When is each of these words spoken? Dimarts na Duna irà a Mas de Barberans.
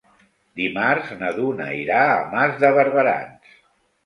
Dimarts 0.61 1.11
na 1.19 1.29
Duna 1.35 1.67
irà 1.81 2.01
a 2.15 2.17
Mas 2.33 2.57
de 2.65 2.73
Barberans. 2.79 3.55